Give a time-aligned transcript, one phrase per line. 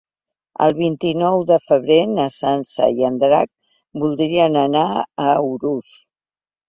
[0.67, 3.53] El vint-i-nou de febrer na Sança i en Drac
[4.05, 5.93] voldrien anar a Urús.